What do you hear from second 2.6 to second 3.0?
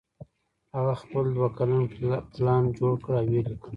جوړ